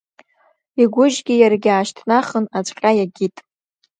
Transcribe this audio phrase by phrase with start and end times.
[0.81, 3.35] Игәыжьгьы иаргьы аашьҭнахын, ацәҟьа иакит.